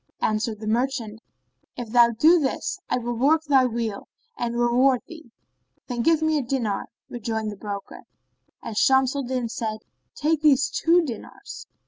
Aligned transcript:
Answered 0.21 0.59
the 0.59 0.65
merchant, 0.67 1.21
"If 1.77 1.89
thou 1.89 2.09
do 2.09 2.39
this, 2.39 2.79
I 2.89 2.97
will 2.97 3.13
work 3.13 3.43
thy 3.43 3.67
weal—and 3.67 4.59
reward 4.59 5.01
thee." 5.05 5.29
"Then 5.85 6.01
give 6.01 6.23
me 6.23 6.39
a 6.39 6.41
dinar," 6.41 6.87
rejoined 7.07 7.51
the 7.51 7.55
broker, 7.55 8.01
and 8.63 8.75
Shams 8.75 9.15
al 9.15 9.21
Din 9.21 9.47
said, 9.47 9.77
"Take 10.15 10.41
these 10.41 10.71
two 10.71 11.03
dinars." 11.03 11.67